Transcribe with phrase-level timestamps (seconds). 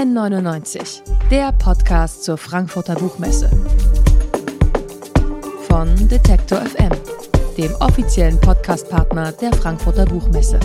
[0.00, 3.50] N99, der Podcast zur Frankfurter Buchmesse.
[5.68, 6.88] Von Detektor FM,
[7.58, 10.58] dem offiziellen Podcastpartner der Frankfurter Buchmesse.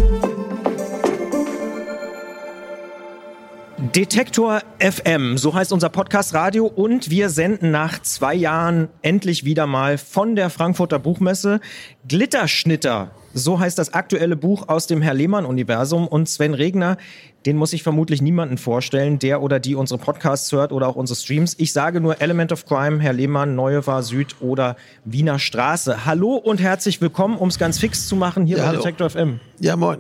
[3.94, 9.68] Detektor FM, so heißt unser Podcast Radio und wir senden nach zwei Jahren endlich wieder
[9.68, 11.60] mal von der Frankfurter Buchmesse.
[12.08, 16.98] Glitterschnitter, so heißt das aktuelle Buch aus dem Herr Lehmann-Universum und Sven Regner,
[17.46, 21.20] den muss ich vermutlich niemanden vorstellen, der oder die unsere Podcasts hört oder auch unsere
[21.20, 21.54] Streams.
[21.60, 26.06] Ich sage nur Element of Crime, Herr Lehmann, Neue War Süd oder Wiener Straße.
[26.06, 28.80] Hallo und herzlich willkommen, um es ganz fix zu machen, hier Ja, bei hallo.
[28.82, 29.42] Detektor FM.
[29.60, 30.00] Ja, moin.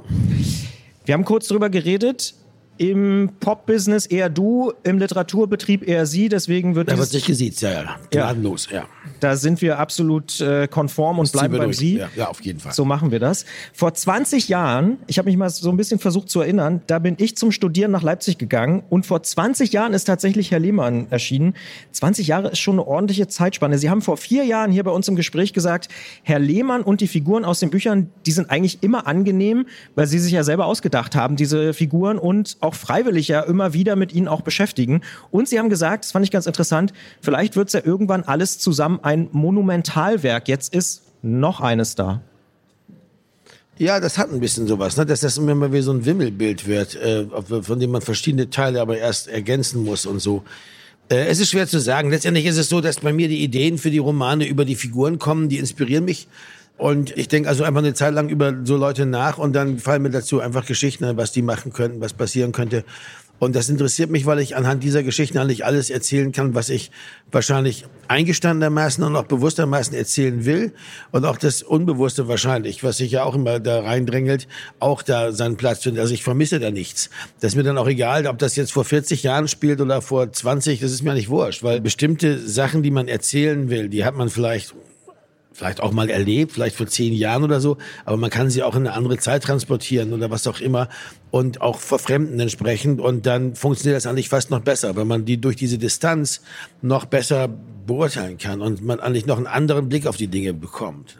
[1.04, 2.36] Wir haben kurz drüber geredet.
[2.78, 6.28] Im Pop-Business eher du, im Literaturbetrieb eher sie.
[6.28, 7.96] Deswegen wird Da wird sich gesiezt, ja, ja.
[8.12, 8.86] Gnadenlos, ja.
[9.22, 11.78] da sind wir absolut äh, konform und Ziehen bleiben beim durch.
[11.78, 11.98] Sie.
[11.98, 12.74] Ja, ja, auf jeden Fall.
[12.74, 13.46] So machen wir das.
[13.74, 17.16] Vor 20 Jahren, ich habe mich mal so ein bisschen versucht zu erinnern, da bin
[17.18, 21.56] ich zum Studieren nach Leipzig gegangen und vor 20 Jahren ist tatsächlich Herr Lehmann erschienen.
[21.94, 23.78] 20 Jahre ist schon eine ordentliche Zeitspanne.
[23.78, 25.88] Sie haben vor vier Jahren hier bei uns im Gespräch gesagt,
[26.24, 30.20] Herr Lehmann und die Figuren aus den Büchern, die sind eigentlich immer angenehm, weil Sie
[30.20, 34.28] sich ja selber ausgedacht haben, diese Figuren und auch freiwillig ja immer wieder mit ihnen
[34.28, 35.02] auch beschäftigen.
[35.32, 38.60] Und Sie haben gesagt, das fand ich ganz interessant, vielleicht wird es ja irgendwann alles
[38.60, 40.48] zusammen ein Monumentalwerk.
[40.48, 42.22] Jetzt ist noch eines da.
[43.78, 45.06] Ja, das hat ein bisschen sowas, ne?
[45.06, 47.26] dass das immer wie so ein Wimmelbild wird, äh,
[47.62, 50.44] von dem man verschiedene Teile aber erst ergänzen muss und so.
[51.10, 52.10] Äh, es ist schwer zu sagen.
[52.10, 55.20] Letztendlich ist es so, dass bei mir die Ideen für die Romane über die Figuren
[55.20, 56.28] kommen, die inspirieren mich.
[56.78, 60.02] Und ich denke also einfach eine Zeit lang über so Leute nach und dann fallen
[60.02, 62.84] mir dazu einfach Geschichten was die machen könnten, was passieren könnte.
[63.38, 66.90] Und das interessiert mich, weil ich anhand dieser Geschichten eigentlich alles erzählen kann, was ich
[67.32, 70.72] wahrscheinlich eingestandenermaßen und auch bewusstermaßen erzählen will.
[71.12, 74.48] Und auch das Unbewusste wahrscheinlich, was sich ja auch immer da reindrängelt,
[74.80, 76.02] auch da seinen Platz findet.
[76.02, 77.10] Also ich vermisse da nichts.
[77.42, 80.32] Das ist mir dann auch egal, ob das jetzt vor 40 Jahren spielt oder vor
[80.32, 81.62] 20, das ist mir nicht wurscht.
[81.62, 84.74] Weil bestimmte Sachen, die man erzählen will, die hat man vielleicht
[85.56, 88.76] vielleicht auch mal erlebt, vielleicht vor zehn Jahren oder so, aber man kann sie auch
[88.76, 90.90] in eine andere Zeit transportieren oder was auch immer
[91.32, 95.24] und auch vor Fremden entsprechend und dann funktioniert das eigentlich fast noch besser, weil man
[95.24, 96.42] die durch diese Distanz
[96.82, 97.50] noch besser
[97.88, 101.18] beurteilen kann und man eigentlich noch einen anderen Blick auf die Dinge bekommt.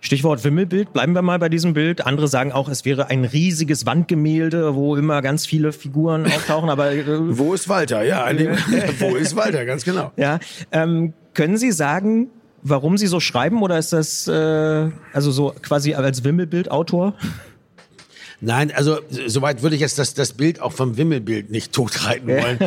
[0.00, 2.04] Stichwort Wimmelbild, bleiben wir mal bei diesem Bild.
[2.04, 6.90] Andere sagen auch, es wäre ein riesiges Wandgemälde, wo immer ganz viele Figuren auftauchen, aber
[6.90, 8.02] äh, Wo ist Walter?
[8.02, 8.50] Ja, dem,
[8.98, 9.64] wo ist Walter?
[9.64, 10.10] Ganz genau.
[10.16, 10.40] ja,
[10.72, 12.30] ähm, können Sie sagen,
[12.62, 17.14] warum Sie so schreiben oder ist das äh, also so quasi als Wimmelbildautor?
[18.40, 22.58] Nein, also soweit würde ich jetzt das, das Bild auch vom Wimmelbild nicht totreiten wollen.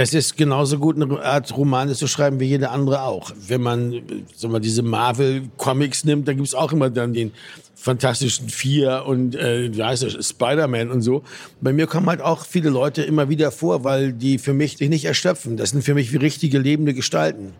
[0.00, 3.32] Es ist genauso gut, eine Art Romane zu schreiben wie jede andere auch.
[3.48, 4.02] Wenn man äh,
[4.32, 7.32] sag mal, diese Marvel-Comics nimmt, da gibt's auch immer dann den
[7.74, 11.24] Fantastischen Vier und äh, wie heißt das, Spider-Man und so.
[11.60, 15.04] Bei mir kommen halt auch viele Leute immer wieder vor, weil die für mich nicht
[15.04, 15.56] erschöpfen.
[15.56, 17.54] Das sind für mich wie richtige lebende Gestalten.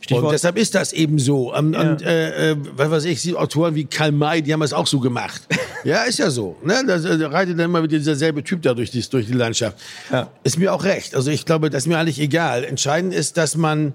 [0.00, 1.54] Stichwort- Und deshalb ist das eben so.
[1.54, 4.86] Und, und äh, äh, was weiß ich, Autoren wie Karl May, die haben es auch
[4.86, 5.42] so gemacht.
[5.84, 6.56] ja, ist ja so.
[6.64, 6.82] Ne?
[6.86, 9.76] Da, da reitet dann immer wieder dieser selbe Typ da durch die, durch die Landschaft.
[10.10, 10.30] Ja.
[10.42, 11.14] Ist mir auch recht.
[11.14, 12.64] Also ich glaube, das ist mir eigentlich egal.
[12.64, 13.92] Entscheidend ist, dass man,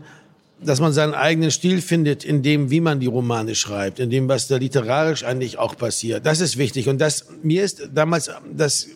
[0.62, 4.30] dass man seinen eigenen Stil findet, in dem, wie man die Romane schreibt, in dem,
[4.30, 6.26] was da literarisch eigentlich auch passiert.
[6.26, 6.88] Das ist wichtig.
[6.88, 8.88] Und das, mir ist damals das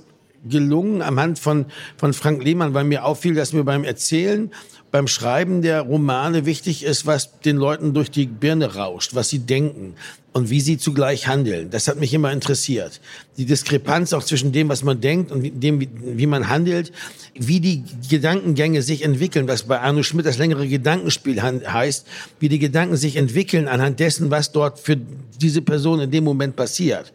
[0.47, 1.65] gelungen anhand von,
[1.97, 4.51] von Frank Lehmann, weil mir auffiel, dass mir beim Erzählen,
[4.91, 9.39] beim Schreiben der Romane wichtig ist, was den Leuten durch die Birne rauscht, was sie
[9.39, 9.93] denken
[10.33, 11.69] und wie sie zugleich handeln.
[11.69, 12.99] Das hat mich immer interessiert.
[13.37, 16.91] Die Diskrepanz auch zwischen dem, was man denkt und dem, wie, man handelt,
[17.35, 22.07] wie die Gedankengänge sich entwickeln, was bei Arno Schmidt das längere Gedankenspiel heißt,
[22.39, 24.97] wie die Gedanken sich entwickeln anhand dessen, was dort für
[25.41, 27.13] diese Person in dem Moment passiert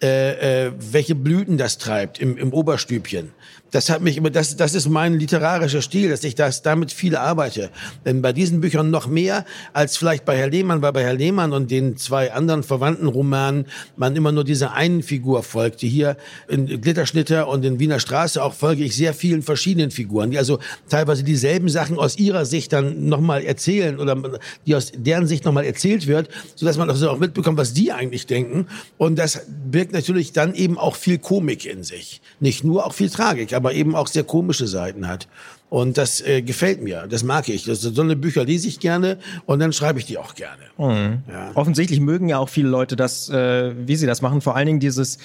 [0.00, 3.32] äh, äh, welche Blüten das treibt im, im Oberstübchen.
[3.70, 7.16] Das hat mich immer, das, das ist mein literarischer Stil, dass ich das damit viel
[7.16, 7.70] arbeite.
[8.06, 11.52] Denn bei diesen Büchern noch mehr als vielleicht bei Herr Lehmann, weil bei Herr Lehmann
[11.52, 15.86] und den zwei anderen verwandten Romanen man immer nur dieser einen Figur folgte.
[15.86, 16.16] Hier
[16.48, 20.58] in Glitterschnitter und in Wiener Straße auch folge ich sehr vielen verschiedenen Figuren, die also
[20.88, 25.64] teilweise dieselben Sachen aus ihrer Sicht dann nochmal erzählen oder die aus deren Sicht nochmal
[25.64, 28.66] erzählt wird, sodass man also auch mitbekommt, was die eigentlich denken.
[28.96, 32.20] Und das birgt natürlich dann eben auch viel Komik in sich.
[32.40, 35.28] Nicht nur auch viel Tragik, aber eben auch sehr komische Seiten hat.
[35.68, 37.64] Und das äh, gefällt mir, das mag ich.
[37.64, 40.62] Das, so eine Bücher lese ich gerne und dann schreibe ich die auch gerne.
[41.28, 41.50] Ja.
[41.54, 44.40] Offensichtlich mögen ja auch viele Leute das, äh, wie sie das machen.
[44.40, 45.18] Vor allen Dingen dieses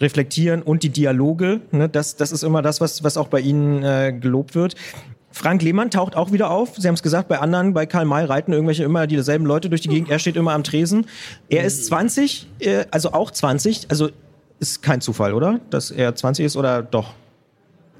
[0.00, 1.60] Reflektieren und die Dialoge.
[1.70, 1.88] Ne?
[1.88, 4.74] Das, das ist immer das, was, was auch bei Ihnen äh, gelobt wird.
[5.32, 6.76] Frank Lehmann taucht auch wieder auf.
[6.76, 9.80] Sie haben es gesagt, bei anderen, bei Karl May reiten irgendwelche immer dieselben Leute durch
[9.80, 10.10] die Gegend.
[10.10, 11.06] Er steht immer am Tresen.
[11.48, 13.86] Er ist 20, äh, also auch 20.
[13.90, 14.10] Also
[14.58, 15.60] ist kein Zufall, oder?
[15.70, 17.14] Dass er 20 ist oder doch?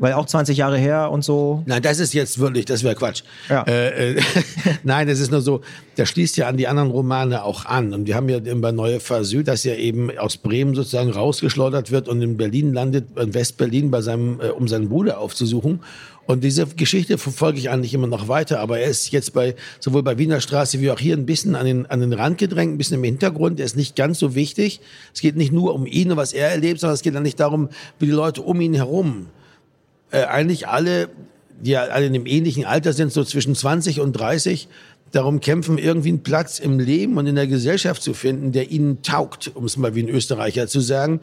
[0.01, 1.63] Weil auch 20 Jahre her und so.
[1.67, 3.23] Nein, das ist jetzt wirklich, das wäre Quatsch.
[3.51, 3.65] Ja.
[3.65, 4.23] Äh, äh,
[4.83, 5.61] Nein, es ist nur so,
[5.99, 7.93] der schließt ja an die anderen Romane auch an.
[7.93, 12.09] Und wir haben ja bei Neue Versü, dass er eben aus Bremen sozusagen rausgeschleudert wird
[12.09, 15.81] und in Berlin landet, in West-Berlin, bei seinem, äh, um seinen Bruder aufzusuchen.
[16.25, 18.61] Und diese Geschichte verfolge ich eigentlich immer noch weiter.
[18.61, 21.67] Aber er ist jetzt bei, sowohl bei Wiener Straße wie auch hier ein bisschen an
[21.67, 23.61] den, an den Rand gedrängt, ein bisschen im Hintergrund.
[23.61, 24.81] Er ist nicht ganz so wichtig.
[25.13, 27.69] Es geht nicht nur um ihn und was er erlebt, sondern es geht eigentlich darum,
[27.99, 29.40] wie die Leute um ihn herum äh,
[30.17, 31.09] eigentlich alle,
[31.61, 34.69] die ja alle in einem ähnlichen Alter sind, so zwischen 20 und 30,
[35.13, 39.03] darum kämpfen, irgendwie einen Platz im Leben und in der Gesellschaft zu finden, der ihnen
[39.03, 41.21] taugt, um es mal wie ein Österreicher zu sagen.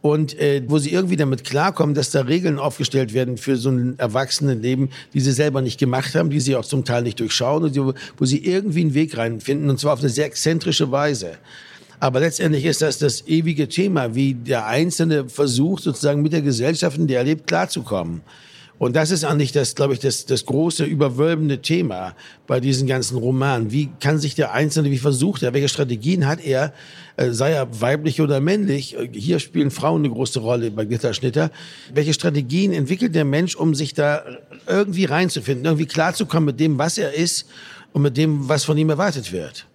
[0.00, 3.98] Und äh, wo sie irgendwie damit klarkommen, dass da Regeln aufgestellt werden für so ein
[3.98, 7.94] Erwachsenenleben, die sie selber nicht gemacht haben, die sie auch zum Teil nicht durchschauen und
[8.16, 11.32] wo sie irgendwie einen Weg reinfinden, und zwar auf eine sehr exzentrische Weise.
[12.00, 16.96] Aber letztendlich ist das das ewige Thema, wie der Einzelne versucht, sozusagen mit der Gesellschaft,
[16.96, 18.22] in der er lebt, klarzukommen.
[18.78, 22.14] Und das ist eigentlich das, glaube ich, das, das große, überwölbende Thema
[22.46, 23.72] bei diesen ganzen Romanen.
[23.72, 26.72] Wie kann sich der Einzelne, wie versucht er, welche Strategien hat er,
[27.16, 28.96] äh, sei er weiblich oder männlich?
[29.12, 31.50] Hier spielen Frauen eine große Rolle bei Gitterschnitter.
[31.92, 34.22] Welche Strategien entwickelt der Mensch, um sich da
[34.68, 37.48] irgendwie reinzufinden, irgendwie klarzukommen mit dem, was er ist
[37.92, 39.67] und mit dem, was von ihm erwartet wird?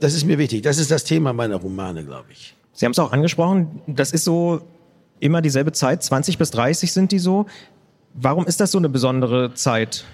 [0.00, 0.62] Das ist mir wichtig.
[0.62, 2.56] Das ist das Thema meiner Romane, glaube ich.
[2.72, 4.62] Sie haben es auch angesprochen, das ist so
[5.18, 7.46] immer dieselbe Zeit, 20 bis 30 sind die so.
[8.14, 10.04] Warum ist das so eine besondere Zeit?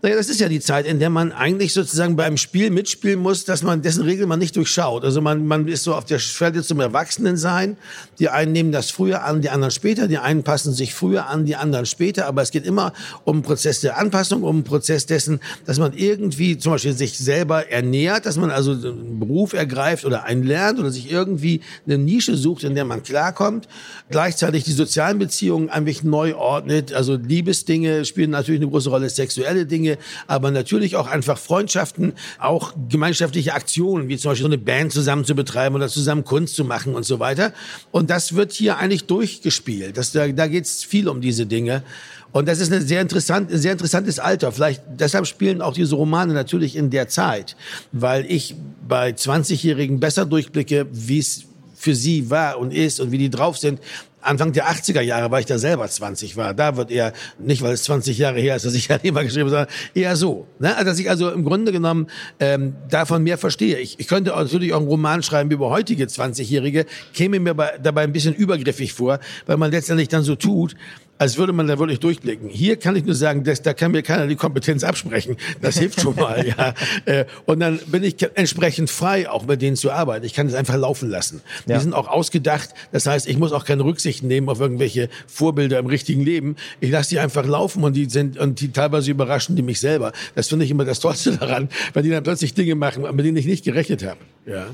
[0.00, 3.44] Naja, das ist ja die Zeit, in der man eigentlich sozusagen beim Spiel mitspielen muss,
[3.44, 5.02] dass man dessen Regeln man nicht durchschaut.
[5.02, 7.76] Also man, man ist so auf der Schwelle zum Erwachsenensein.
[8.20, 10.06] Die einen nehmen das früher an, die anderen später.
[10.06, 12.26] Die einen passen sich früher an, die anderen später.
[12.26, 12.92] Aber es geht immer
[13.24, 17.18] um einen Prozess der Anpassung, um einen Prozess dessen, dass man irgendwie zum Beispiel sich
[17.18, 21.98] selber ernährt, dass man also einen Beruf ergreift oder einen lernt oder sich irgendwie eine
[21.98, 23.66] Nische sucht, in der man klarkommt.
[24.10, 26.92] Gleichzeitig die sozialen Beziehungen eigentlich neu ordnet.
[26.92, 32.12] Also Liebesdinge spielen natürlich eine große Rolle, sexuelle Dinge Dinge, aber natürlich auch einfach Freundschaften,
[32.38, 36.56] auch gemeinschaftliche Aktionen, wie zum Beispiel so eine Band zusammen zu betreiben oder zusammen Kunst
[36.56, 37.52] zu machen und so weiter.
[37.90, 39.96] Und das wird hier eigentlich durchgespielt.
[39.96, 41.82] Das, da da geht es viel um diese Dinge.
[42.30, 44.52] Und das ist ein sehr, interessant, sehr interessantes Alter.
[44.52, 47.56] Vielleicht deshalb spielen auch diese Romane natürlich in der Zeit,
[47.90, 48.54] weil ich
[48.86, 51.44] bei 20-Jährigen besser durchblicke, wie es
[51.74, 53.80] für sie war und ist und wie die drauf sind,
[54.20, 56.54] Anfang der 80er Jahre, weil ich da selber 20 war.
[56.54, 59.50] Da wird eher, nicht weil es 20 Jahre her ist, dass ich ja immer geschrieben
[59.50, 60.46] habe, sondern eher so.
[60.58, 60.74] Ne?
[60.74, 62.08] Also, dass ich also im Grunde genommen
[62.40, 63.78] ähm, davon mehr verstehe.
[63.78, 68.12] Ich, ich könnte natürlich auch einen Roman schreiben über heutige 20-Jährige, käme mir dabei ein
[68.12, 70.74] bisschen übergriffig vor, weil man letztendlich dann so tut,
[71.18, 72.48] als würde man da wirklich durchblicken.
[72.48, 75.36] Hier kann ich nur sagen, dass, da kann mir keiner die Kompetenz absprechen.
[75.60, 76.46] Das hilft schon mal.
[76.58, 76.74] ja.
[77.04, 80.24] Äh, und dann bin ich entsprechend frei, auch mit denen zu arbeiten.
[80.24, 81.42] Ich kann es einfach laufen lassen.
[81.66, 81.80] Die ja.
[81.80, 82.70] sind auch ausgedacht.
[82.92, 86.56] Das heißt, ich muss auch keine Rücksicht nehmen auf irgendwelche Vorbilder im richtigen Leben.
[86.80, 90.12] Ich lasse die einfach laufen und die sind und die teilweise überraschen die mich selber.
[90.34, 93.36] Das finde ich immer das Tollste daran, weil die dann plötzlich Dinge machen, mit denen
[93.36, 94.20] ich nicht gerechnet habe.
[94.46, 94.66] Ja.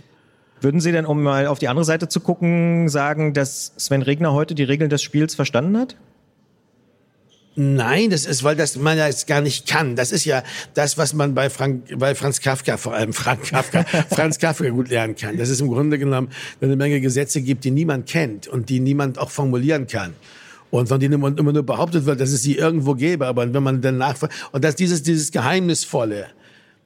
[0.61, 4.33] Würden Sie denn, um mal auf die andere Seite zu gucken, sagen, dass Sven Regner
[4.33, 5.97] heute die Regeln des Spiels verstanden hat?
[7.57, 9.95] Nein, das ist, weil das man ja jetzt gar nicht kann.
[9.95, 10.43] Das ist ja
[10.75, 14.89] das, was man bei, Frank, bei Franz Kafka, vor allem Frank Kafka, Franz Kafka gut
[14.89, 15.37] lernen kann.
[15.37, 16.31] Das ist im Grunde genommen
[16.61, 20.15] eine Menge Gesetze gibt, die niemand kennt und die niemand auch formulieren kann.
[20.73, 23.29] Und von denen immer nur behauptet wird, dass es sie irgendwo gäbe.
[23.29, 26.27] Aber wenn man dann nachfragt, und dass dieses, dieses Geheimnisvolle,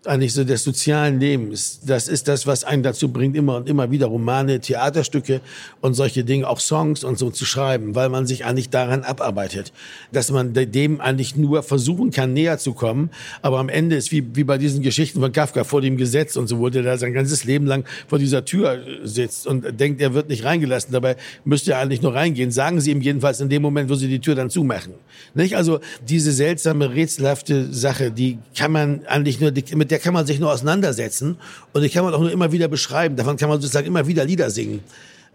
[0.08, 1.80] eigentlich so des sozialen Lebens.
[1.84, 5.40] Das ist das, was einen dazu bringt, immer und immer wieder Romane, Theaterstücke
[5.80, 9.72] und solche Dinge, auch Songs und so zu schreiben, weil man sich eigentlich daran abarbeitet,
[10.12, 13.10] dass man dem eigentlich nur versuchen kann, näher zu kommen.
[13.42, 16.46] Aber am Ende ist wie, wie bei diesen Geschichten von Kafka vor dem Gesetz und
[16.46, 20.14] so, wo der da sein ganzes Leben lang vor dieser Tür sitzt und denkt, er
[20.14, 20.92] wird nicht reingelassen.
[20.92, 22.50] Dabei müsste er eigentlich nur reingehen.
[22.50, 24.94] Sagen Sie ihm jedenfalls in dem Moment, wo Sie die Tür dann zumachen.
[25.34, 25.56] Nicht?
[25.56, 30.26] Also diese seltsame, rätselhafte Sache, die kann man eigentlich nur mit mit der kann man
[30.26, 31.38] sich nur auseinandersetzen
[31.72, 33.16] und die kann man auch nur immer wieder beschreiben.
[33.16, 34.80] Davon kann man sozusagen immer wieder Lieder singen.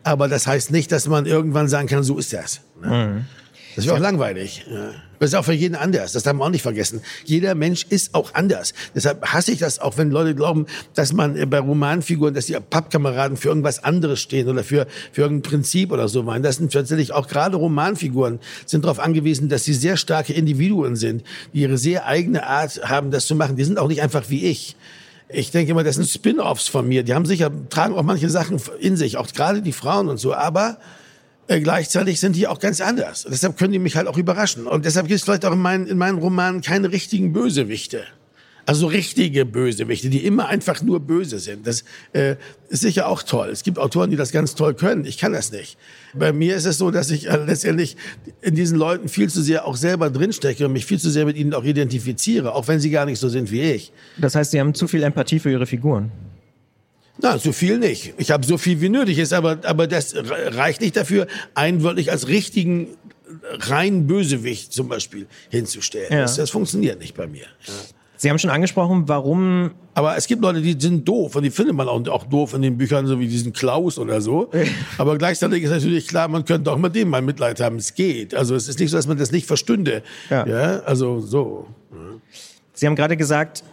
[0.03, 2.61] Aber das heißt nicht, dass man irgendwann sagen kann, so ist das.
[2.81, 2.87] Ne?
[2.87, 3.25] Mhm.
[3.75, 4.65] Das wäre auch langweilig.
[4.69, 4.91] Ja.
[5.19, 6.11] Das ist auch für jeden anders.
[6.11, 7.01] Das darf man auch nicht vergessen.
[7.23, 8.73] Jeder Mensch ist auch anders.
[8.93, 10.65] Deshalb hasse ich das auch, wenn Leute glauben,
[10.95, 15.49] dass man bei Romanfiguren, dass die Pappkameraden für irgendwas anderes stehen oder für, für irgendein
[15.49, 16.43] Prinzip oder so meinen.
[16.43, 21.23] Das sind tatsächlich auch gerade Romanfiguren sind darauf angewiesen, dass sie sehr starke Individuen sind,
[21.53, 23.55] die ihre sehr eigene Art haben, das zu machen.
[23.55, 24.75] Die sind auch nicht einfach wie ich.
[25.29, 27.03] Ich denke immer, das sind Spin-offs von mir.
[27.03, 30.33] Die haben sicher, tragen auch manche Sachen in sich, auch gerade die Frauen und so.
[30.33, 30.77] Aber
[31.47, 33.25] äh, gleichzeitig sind die auch ganz anders.
[33.29, 34.67] Deshalb können die mich halt auch überraschen.
[34.67, 38.03] Und deshalb gibt es vielleicht auch in meinen, in meinen Romanen keine richtigen Bösewichte.
[38.65, 41.67] Also richtige Bösewichte, die immer einfach nur böse sind.
[41.67, 41.83] Das
[42.13, 42.37] äh,
[42.69, 43.49] ist sicher auch toll.
[43.49, 45.03] Es gibt Autoren, die das ganz toll können.
[45.03, 45.77] Ich kann das nicht.
[46.13, 47.97] Bei mir ist es so, dass ich äh, letztendlich
[48.41, 51.35] in diesen Leuten viel zu sehr auch selber drinstecke und mich viel zu sehr mit
[51.35, 53.91] ihnen auch identifiziere, auch wenn sie gar nicht so sind wie ich.
[54.17, 56.09] Das heißt, Sie haben zu viel Empathie für Ihre Figuren.
[57.17, 58.13] Na, so viel nicht.
[58.17, 62.11] Ich habe so viel wie nötig ist, aber, aber das reicht nicht dafür, einen wirklich
[62.11, 62.87] als richtigen
[63.59, 66.11] rein Bösewicht zum Beispiel hinzustellen.
[66.11, 66.21] Ja.
[66.21, 67.45] Das, das funktioniert nicht bei mir.
[67.65, 67.73] Ja.
[68.23, 69.71] Sie haben schon angesprochen, warum.
[69.95, 72.61] Aber es gibt Leute, die sind doof und die findet man auch, auch doof in
[72.61, 74.49] den Büchern, so wie diesen Klaus oder so.
[74.97, 77.75] Aber gleichzeitig ist natürlich klar, man könnte auch mit dem mal Mitleid haben.
[77.75, 78.33] Es geht.
[78.33, 80.03] Also es ist nicht so, dass man das nicht verstünde.
[80.29, 80.47] Ja.
[80.47, 81.67] Ja, also so.
[82.71, 83.63] Sie haben gerade gesagt,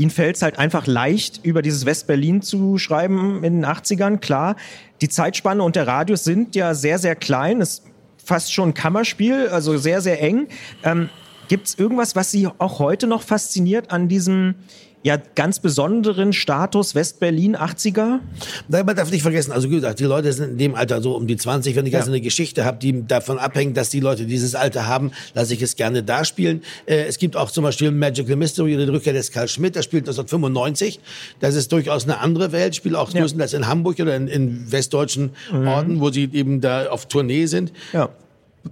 [0.00, 4.16] Ihnen fällt es halt einfach leicht, über dieses West-Berlin zu schreiben in den 80ern.
[4.16, 4.56] Klar,
[5.02, 7.60] die Zeitspanne und der Radius sind ja sehr, sehr klein.
[7.60, 7.82] Es ist
[8.24, 10.48] fast schon ein Kammerspiel, also sehr, sehr eng.
[10.84, 11.10] Ähm,
[11.50, 14.54] Gibt es irgendwas, was Sie auch heute noch fasziniert an diesem
[15.02, 18.20] ja ganz besonderen Status West-Berlin 80er?
[18.68, 21.26] Nein, man darf nicht vergessen, also gesagt, die Leute sind in dem Alter so um
[21.26, 21.74] die 20.
[21.74, 25.10] Wenn ich also eine Geschichte habe, die davon abhängt, dass die Leute dieses Alter haben,
[25.34, 26.62] lasse ich es gerne darspielen.
[26.86, 30.04] Äh, es gibt auch zum Beispiel Magical Mystery, die Rückkehr des Karl Schmidt, das spielt
[30.04, 31.00] 1995.
[31.40, 33.22] Das ist durchaus eine andere Welt, spielt auch Ja.
[33.22, 37.72] größtenteils in Hamburg oder in, in westdeutschen Orten, wo sie eben da auf Tournee sind.
[37.92, 38.10] Ja.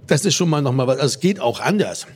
[0.07, 0.99] Das ist schon mal noch mal was.
[0.99, 2.07] Also es geht auch anders.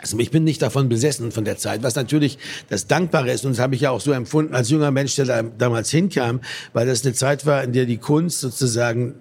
[0.00, 2.38] Also ich bin nicht davon besessen von der Zeit, was natürlich
[2.68, 3.44] das Dankbare ist.
[3.44, 6.40] Und das habe ich ja auch so empfunden als junger Mensch, der da damals hinkam,
[6.72, 9.14] weil das eine Zeit war, in der die Kunst sozusagen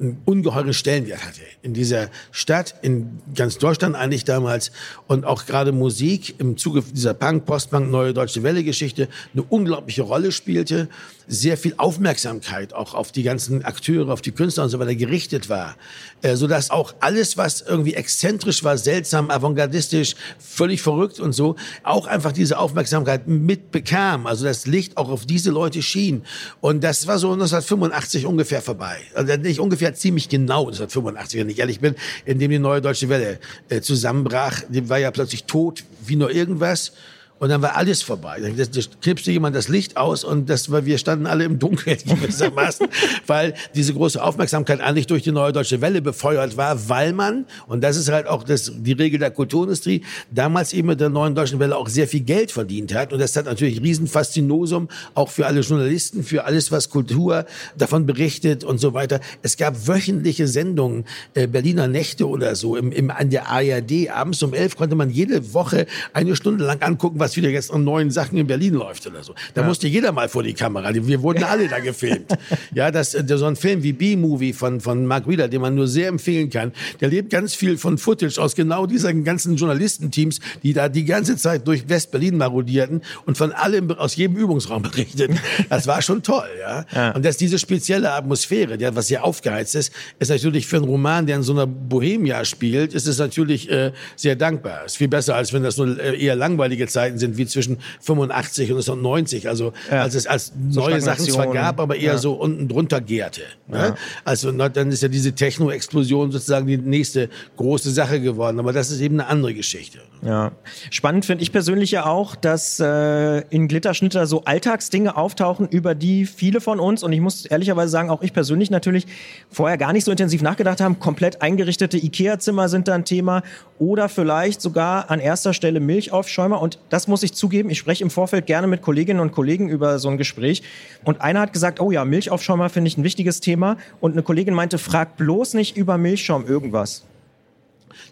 [0.00, 1.40] einen ungeheuren Stellenwert hatte.
[1.62, 4.72] In dieser Stadt, in ganz Deutschland eigentlich damals
[5.06, 10.02] und auch gerade Musik im Zuge dieser Punk, Postpunk, Neue Deutsche Welle Geschichte eine unglaubliche
[10.02, 10.88] Rolle spielte.
[11.26, 15.48] Sehr viel Aufmerksamkeit auch auf die ganzen Akteure, auf die Künstler und so weiter gerichtet
[15.48, 15.76] war.
[16.22, 22.06] Äh, sodass auch alles, was irgendwie exzentrisch war, seltsam, avantgardistisch, völlig verrückt und so, auch
[22.06, 24.26] einfach diese Aufmerksamkeit mitbekam.
[24.26, 26.22] Also das Licht auch auf diese Leute schien.
[26.60, 28.96] Und das war so 1985 ungefähr vorbei.
[29.14, 33.08] Also nicht ungefähr ziemlich genau 1985, wenn ich ehrlich bin, in dem die Neue Deutsche
[33.08, 33.38] Welle
[33.68, 34.62] äh, zusammenbrach.
[34.68, 36.92] Die war ja plötzlich tot wie nur irgendwas.
[37.40, 38.40] Und dann war alles vorbei.
[38.56, 42.86] Das knipste jemand das Licht aus und das war, wir standen alle im Dunkeln gewissermaßen,
[43.26, 47.82] weil diese große Aufmerksamkeit eigentlich durch die Neue Deutsche Welle befeuert war, weil man, und
[47.82, 51.58] das ist halt auch das, die Regel der Kulturindustrie, damals eben mit der Neuen Deutschen
[51.58, 53.12] Welle auch sehr viel Geld verdient hat.
[53.12, 58.06] Und das hat natürlich riesen Faszinosum, auch für alle Journalisten, für alles, was Kultur davon
[58.06, 59.20] berichtet und so weiter.
[59.42, 64.10] Es gab wöchentliche Sendungen, äh, Berliner Nächte oder so, im, im, an der ARD.
[64.10, 67.84] Abends um elf konnte man jede Woche eine Stunde lang angucken, was wieder jetzt an
[67.84, 69.34] neuen Sachen in Berlin läuft oder so.
[69.54, 70.90] Da musste jeder mal vor die Kamera.
[70.92, 72.36] Wir wurden alle da gefilmt.
[72.74, 75.88] Ja, das, äh, so ein Film wie B-Movie von, von Mark Wheeler, den man nur
[75.88, 80.74] sehr empfehlen kann, der lebt ganz viel von Footage aus genau diesen ganzen Journalistenteams, die
[80.74, 85.40] da die ganze Zeit durch West-Berlin marodierten und von allem, aus jedem Übungsraum berichteten.
[85.70, 86.84] Das war schon toll, ja.
[86.92, 87.10] Ja.
[87.12, 91.26] Und dass diese spezielle Atmosphäre, die, was sehr aufgeheizt ist, ist natürlich für einen Roman,
[91.26, 94.84] der in so einer Bohemia spielt, ist es natürlich äh, sehr dankbar.
[94.84, 98.70] Ist viel besser, als wenn das nur äh, eher langweilige Zeiten sind, wie zwischen 85
[98.72, 99.48] und 1990.
[99.48, 100.02] Also Ja.
[100.02, 102.18] als es als So neue Sachen zwar gab, aber eher Ja.
[102.18, 103.42] so unten drunter gärte.
[103.68, 103.94] Ne?
[104.24, 108.58] Also dann ist ja diese Techno-Explosion sozusagen die nächste große Sache geworden.
[108.58, 109.98] Aber das ist eben eine andere Geschichte.
[110.22, 110.52] Ja.
[110.90, 116.24] Spannend finde ich persönlich ja auch, dass äh, in Glitterschnitter so Alltagsdinge auftauchen, über die
[116.26, 119.06] viele von uns, und ich muss ehrlicherweise sagen, auch ich persönlich natürlich
[119.50, 120.98] vorher gar nicht so intensiv nachgedacht haben.
[120.98, 123.42] Komplett eingerichtete Ikea-Zimmer sind da ein Thema
[123.78, 126.60] oder vielleicht sogar an erster Stelle Milchaufschäumer.
[126.60, 129.98] Und das muss ich zugeben, ich spreche im Vorfeld gerne mit Kolleginnen und Kollegen über
[129.98, 130.62] so ein Gespräch.
[131.04, 133.76] Und einer hat gesagt, oh ja, Milchaufschäumer finde ich ein wichtiges Thema.
[134.00, 137.04] Und eine Kollegin meinte, frag bloß nicht über Milchschaum irgendwas.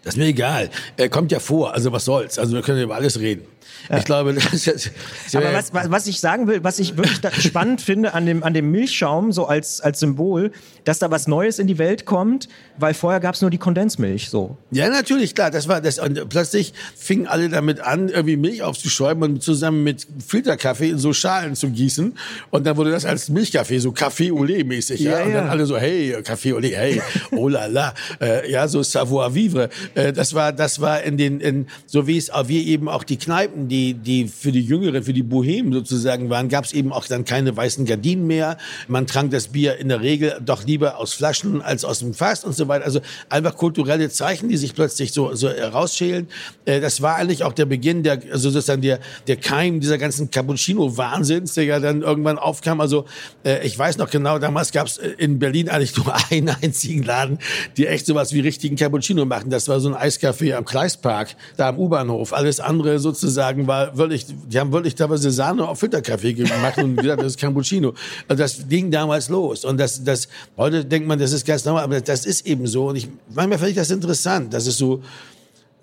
[0.03, 0.69] Das ist mir egal.
[0.97, 2.37] Er kommt ja vor, also was soll's.
[2.37, 3.45] Also wir können über alles reden.
[3.89, 4.91] Ich glaube, das ist.
[5.33, 8.71] Aber was, was, ich sagen will, was ich wirklich spannend finde an dem, an dem
[8.71, 10.51] Milchschaum, so als, als Symbol,
[10.83, 14.29] dass da was Neues in die Welt kommt, weil vorher gab es nur die Kondensmilch.
[14.29, 14.57] So.
[14.71, 15.51] Ja, natürlich, klar.
[15.51, 15.99] Das war das.
[15.99, 21.13] Und plötzlich fingen alle damit an, irgendwie Milch aufzuschäumen und zusammen mit Filterkaffee in so
[21.13, 22.17] Schalen zu gießen.
[22.51, 24.99] Und dann wurde das als Milchkaffee, so Café au lait mäßig.
[24.99, 25.51] Ja, Ja, Und dann ja.
[25.51, 27.93] alle so, hey, lait, hey, oh la la.
[28.19, 29.69] Äh, ja, so savoir vivre.
[29.95, 33.17] Äh, das war, das war in den, in, so wie es, wie eben auch die
[33.17, 37.07] Kneipen, die, die für die Jüngeren, für die Bohemen sozusagen waren, gab es eben auch
[37.07, 38.57] dann keine weißen Gardinen mehr.
[38.87, 42.43] Man trank das Bier in der Regel doch lieber aus Flaschen als aus dem Fass
[42.43, 42.85] und so weiter.
[42.85, 46.27] Also einfach kulturelle Zeichen, die sich plötzlich so, so herausschälen.
[46.65, 50.29] Äh, das war eigentlich auch der Beginn der, also sozusagen der, der Keim dieser ganzen
[50.29, 52.79] Cappuccino-Wahnsinns, der ja dann irgendwann aufkam.
[52.79, 53.05] Also
[53.43, 57.39] äh, ich weiß noch genau, damals gab es in Berlin eigentlich nur einen einzigen Laden,
[57.75, 59.49] die echt sowas wie richtigen Cappuccino machen.
[59.49, 62.33] Das das war so ein Eiscafé am Kleistpark, da am U-Bahnhof.
[62.33, 67.21] Alles andere sozusagen war wirklich, die haben wirklich teilweise Sahne auf Filterkaffee gemacht und gesagt,
[67.21, 67.93] das ist Cappuccino.
[68.27, 69.65] Also das ging damals los.
[69.65, 70.27] Und das, das,
[70.57, 72.89] heute denkt man, das ist ganz normal, aber das ist eben so.
[72.89, 75.01] Und ich, manchmal finde ich das interessant, dass es so,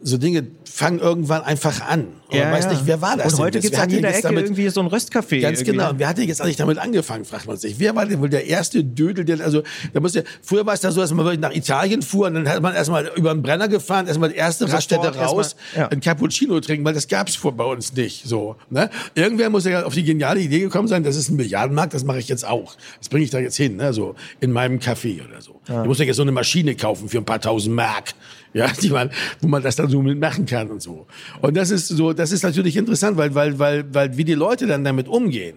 [0.03, 2.07] so Dinge fangen irgendwann einfach an.
[2.29, 2.71] Und Ja, man weiß ja.
[2.73, 4.81] nicht, wer war das Und denn heute gibt's Wer an jeder Ecke damit- irgendwie so
[4.81, 5.41] ein Röstcafé.
[5.41, 5.91] Ganz irgendwie, genau.
[5.91, 7.79] Und wer hat denn jetzt eigentlich damit angefangen, fragt man sich.
[7.79, 10.91] Wer war denn wohl der erste Dödel, der, also, da musste, früher war es da
[10.91, 13.69] so, dass man wirklich nach Italien fuhr und dann hat man erstmal über den Brenner
[13.69, 15.89] gefahren, erstmal die erste Raststätte raus, ja.
[15.89, 18.89] ein Cappuccino trinken, weil das gab's vor bei uns nicht, so, ne?
[19.15, 22.19] Irgendwer muss ja auf die geniale Idee gekommen sein, das ist ein Milliardenmarkt, das mache
[22.21, 22.77] ich jetzt auch.
[22.99, 25.61] Das bringe ich da jetzt hin, ne, so, in meinem Café oder so.
[25.69, 28.15] Ich muss ja jetzt so eine Maschine kaufen für ein paar tausend Mark.
[28.53, 31.07] Ja, die man, wo man das dann so mitmachen kann und so.
[31.41, 34.67] Und das ist so, das ist natürlich interessant, weil, weil, weil, weil wie die Leute
[34.67, 35.57] dann damit umgehen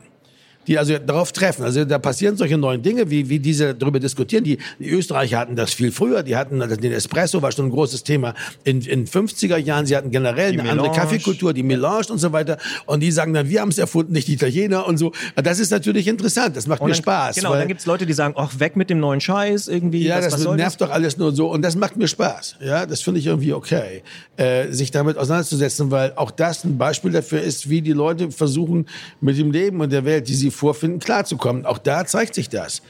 [0.67, 1.63] die also darauf treffen.
[1.63, 4.43] Also da passieren solche neuen Dinge, wie, wie diese darüber diskutieren.
[4.43, 8.03] Die, die Österreicher hatten das viel früher, die hatten den Espresso, war schon ein großes
[8.03, 9.85] Thema in, in 50er Jahren.
[9.85, 11.01] Sie hatten generell Die eine andere Melange.
[11.09, 12.57] Kaffeekultur, die Melange und so weiter.
[12.85, 15.11] Und die sagen dann, wir haben es erfunden, nicht die Italiener und so.
[15.35, 17.35] Das ist natürlich interessant, das macht Und mir dann, Spaß.
[17.35, 20.03] Genau, weil- dann gibt's Leute, die sagen, ach, weg mit dem neuen Scheiß irgendwie.
[20.05, 22.57] ja, was, das was nervt doch alles nur so und das macht mir Spaß.
[22.61, 24.03] Ja, das finde ich irgendwie okay,
[24.37, 28.85] äh, sich damit auseinanderzusetzen, weil auch das ein Beispiel dafür ist, wie die Leute versuchen,
[29.21, 31.65] mit dem Leben und der Welt, die sie vorfinden, klarzukommen.
[31.65, 32.81] Auch da zeigt sich das.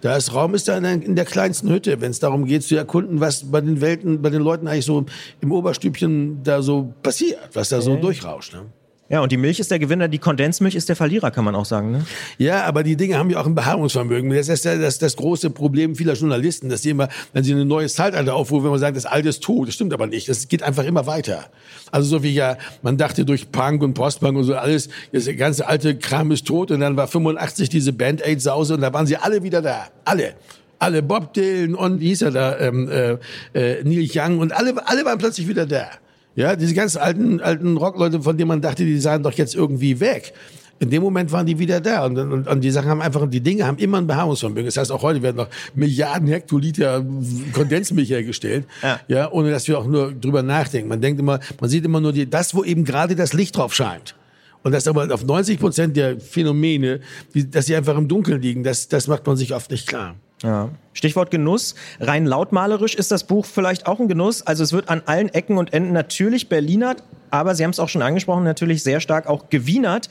[0.00, 2.62] Da ist Raum ist da in der, in der kleinsten Hütte, wenn es darum geht
[2.62, 5.04] zu erkunden, was bei den Welten, bei den Leuten eigentlich so
[5.40, 8.54] im Oberstübchen da so passiert, was da so durchrauscht.
[8.54, 8.62] Ne?
[9.10, 11.64] Ja, und die Milch ist der Gewinner, die Kondensmilch ist der Verlierer, kann man auch
[11.64, 11.90] sagen.
[11.90, 12.06] Ne?
[12.38, 14.30] Ja, aber die Dinge haben ja auch ein Beharrungsvermögen.
[14.30, 17.66] Das ist ja das, das große Problem vieler Journalisten, dass sie immer, wenn sie ein
[17.66, 19.66] neues Zeitalter aufrufen, wenn man sagt, das Alte ist tot.
[19.66, 20.28] Das stimmt aber nicht.
[20.28, 21.46] Das geht einfach immer weiter.
[21.90, 25.66] Also so wie ja, man dachte durch Punk und Postpunk und so alles, das ganze
[25.66, 29.42] alte Kram ist tot und dann war 85 diese Band-Aid-Sause und da waren sie alle
[29.42, 29.88] wieder da.
[30.04, 30.34] Alle.
[30.78, 33.18] Alle, Bob Dylan und wie hieß er da, ähm, äh,
[33.54, 35.88] äh, Neil Young und alle, alle waren plötzlich wieder da.
[36.36, 40.00] Ja, diese ganz alten, alten Rockleute, von denen man dachte, die seien doch jetzt irgendwie
[40.00, 40.32] weg.
[40.78, 43.42] In dem Moment waren die wieder da und, und, und die Sachen haben einfach, die
[43.42, 44.64] Dinge haben immer ein Beharrungsvermögen.
[44.64, 47.04] Das heißt, auch heute werden noch Milliarden Hektoliter
[47.52, 48.98] Kondensmilch hergestellt, Ja.
[49.06, 49.30] ja.
[49.30, 50.88] ohne dass wir auch nur drüber nachdenken.
[50.88, 53.74] Man denkt immer, man sieht immer nur die, das, wo eben gerade das Licht drauf
[53.74, 54.14] scheint.
[54.62, 57.00] Und das aber auf 90 Prozent der Phänomene,
[57.34, 60.16] die, dass sie einfach im Dunkeln liegen, das, das macht man sich oft nicht klar.
[60.42, 60.70] Ja.
[60.94, 61.74] Stichwort Genuss.
[62.00, 64.42] Rein lautmalerisch ist das Buch vielleicht auch ein Genuss.
[64.42, 67.88] Also es wird an allen Ecken und Enden natürlich Berlinert, aber Sie haben es auch
[67.88, 70.08] schon angesprochen, natürlich sehr stark auch gewienert.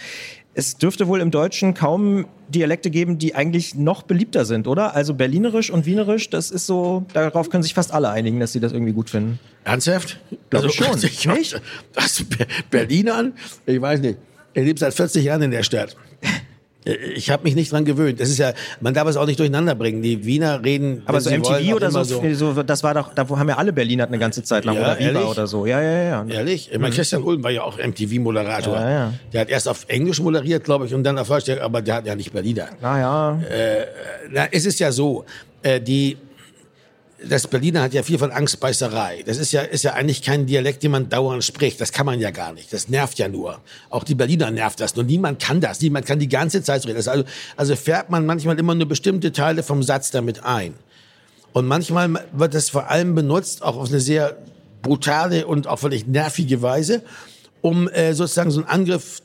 [0.56, 4.96] Es dürfte wohl im Deutschen kaum Dialekte geben, die eigentlich noch beliebter sind, oder?
[4.96, 8.60] Also Berlinerisch und Wienerisch, das ist so, darauf können sich fast alle einigen, dass sie
[8.60, 9.40] das irgendwie gut finden.
[9.64, 10.20] Ernsthaft?
[10.50, 10.88] Glaub ich schon.
[11.04, 11.62] Ich, Nicht?
[11.94, 13.34] Was, Be- Berlinern?
[13.66, 14.18] Ich weiß nicht.
[14.54, 15.96] Er lebt seit 40 Jahren in der Stadt.
[17.16, 18.20] Ich habe mich nicht dran gewöhnt.
[18.20, 20.02] Das ist ja, man darf es auch nicht durcheinander bringen.
[20.02, 23.50] Die Wiener reden, Aber so MTV wollen, oder so, so, das war doch, da haben
[23.50, 25.66] ja alle Berliner eine ganze Zeit lang Ja, oder Viva oder so.
[25.66, 26.26] Ja, ja, ja.
[26.28, 26.70] Ehrlich?
[26.72, 28.76] Ich meine, Christian Ulm war ja auch MTV-Moderator.
[28.76, 29.14] Ja, ja.
[29.34, 32.06] Der hat erst auf Englisch moderiert, glaube ich, und dann auf Deutsch, aber der hat
[32.06, 32.70] ja nicht Berliner.
[32.82, 33.40] Naja,
[34.32, 35.26] Na, es ist ja so,
[35.62, 36.18] äh, die,
[37.28, 39.24] das Berliner hat ja viel von Angstbeißerei.
[39.26, 41.82] Das ist ja, ist ja eigentlich kein Dialekt, den man dauernd spricht.
[41.82, 42.72] Das kann man ja gar nicht.
[42.72, 43.60] Das nervt ja nur.
[43.90, 44.96] Auch die Berliner nervt das.
[44.96, 45.82] Nur niemand kann das.
[45.82, 46.98] Niemand kann die ganze Zeit so reden.
[47.08, 47.24] Also,
[47.58, 50.74] also färbt man manchmal immer nur bestimmte Teile vom Satz damit ein.
[51.52, 54.38] Und manchmal wird das vor allem benutzt, auch auf eine sehr
[54.82, 57.02] brutale und auch völlig nervige Weise,
[57.62, 59.22] um äh, sozusagen so einen Angriff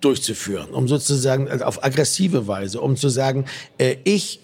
[0.00, 3.44] durchzuführen, um sozusagen also auf aggressive Weise, um zu sagen,
[3.78, 4.40] äh, ich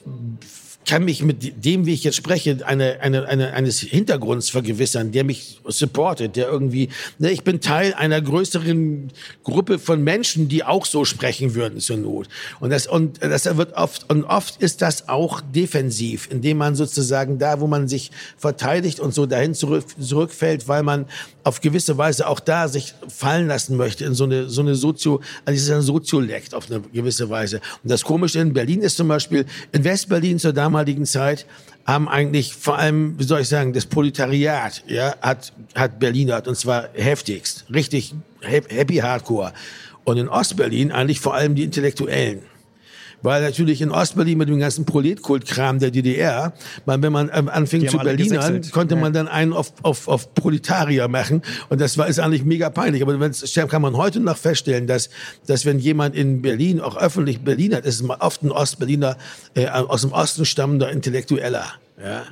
[0.86, 5.24] kann mich mit dem, wie ich jetzt spreche, eine, eine, eine, eines Hintergrunds vergewissern, der
[5.24, 9.10] mich supportet, der irgendwie, ne, ich bin Teil einer größeren
[9.42, 12.28] Gruppe von Menschen, die auch so sprechen würden zur Not.
[12.60, 17.38] Und das, und das wird oft, und oft ist das auch defensiv, indem man sozusagen
[17.38, 21.06] da, wo man sich verteidigt und so dahin zurück, zurückfällt, weil man
[21.42, 25.20] auf gewisse Weise auch da sich fallen lassen möchte in so eine, so eine Sozio,
[25.44, 27.60] also es ist ein Soziolekt auf eine gewisse Weise.
[27.82, 31.46] Und das Komische in Berlin ist zum Beispiel, in Westberlin zur damaligen Zeit
[31.86, 36.56] haben eigentlich vor allem, wie soll ich sagen, das Proletariat, ja, hat, hat Berlinert und
[36.56, 39.52] zwar heftigst, richtig hap- happy hardcore.
[40.04, 42.40] Und in Ostberlin eigentlich vor allem die Intellektuellen.
[43.22, 46.52] Weil natürlich in Ostberlin mit dem ganzen Proletkult-Kram der DDR,
[46.84, 49.00] weil wenn man ähm, anfing Die zu Berlinern, konnte Ja.
[49.00, 51.42] man dann einen auf, auf, auf Proletarier machen.
[51.68, 53.02] Und das war ist eigentlich mega peinlich.
[53.02, 55.10] Aber wenn's, kann man heute noch feststellen, dass,
[55.46, 59.16] dass wenn jemand in Berlin auch öffentlich Berliner ist, ist es oft ein Ostberliner,
[59.54, 61.64] äh, aus dem Osten stammender Intellektueller.
[62.02, 62.24] Ja.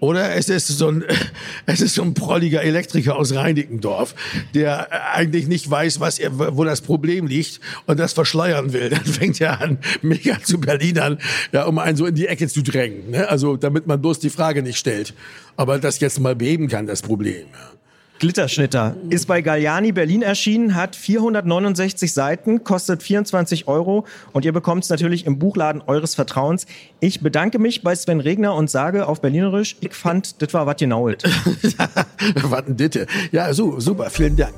[0.00, 1.04] Oder es ist so ein,
[1.66, 4.14] es ist so ein prolliger Elektriker aus Reinickendorf,
[4.54, 8.88] der eigentlich nicht weiß, was er, wo das Problem liegt und das verschleiern will.
[8.88, 11.18] Dann fängt er an, mega zu Berlinern,
[11.52, 13.10] ja, um einen so in die Ecke zu drängen.
[13.10, 13.28] Ne?
[13.28, 15.14] Also, damit man bloß die Frage nicht stellt.
[15.56, 17.46] Aber das jetzt mal beheben kann, das Problem.
[17.52, 17.79] Ja.
[18.20, 24.84] Glitterschnitter ist bei Galliani Berlin erschienen, hat 469 Seiten, kostet 24 Euro und ihr bekommt
[24.84, 26.66] es natürlich im Buchladen eures Vertrauens.
[27.00, 30.76] Ich bedanke mich bei Sven Regner und sage auf Berlinerisch, ich fand, das war was
[30.76, 31.06] genau.
[32.42, 33.06] was denn ditte?
[33.32, 34.52] Ja, so, super, vielen Dank.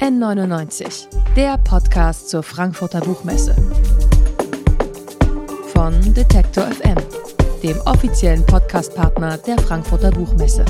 [0.00, 3.56] N99, der Podcast zur Frankfurter Buchmesse.
[5.72, 6.96] Von Detektor FM,
[7.62, 10.66] dem offiziellen Podcastpartner der Frankfurter Buchmesse.